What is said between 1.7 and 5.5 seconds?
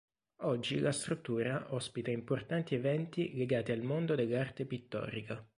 ospita importanti eventi legati al mondo dell'arte pittorica.